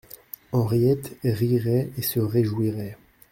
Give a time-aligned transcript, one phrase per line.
[0.51, 2.97] Henriette rirait et se réjouirait.